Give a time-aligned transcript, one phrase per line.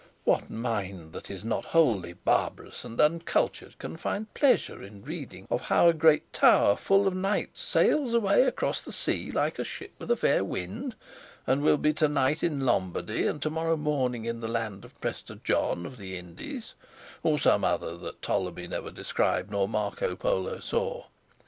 [0.23, 5.61] What mind, that is not wholly barbarous and uncultured, can find pleasure in reading of
[5.61, 9.91] how a great tower full of knights sails away across the sea like a ship
[9.99, 10.95] with a fair wind,
[11.45, 14.99] and will be to night in Lombardy and to morrow morning in the land of
[14.99, 16.73] Prester John of the Indies,
[17.21, 21.03] or some other that Ptolemy never described nor Marco Polo saw?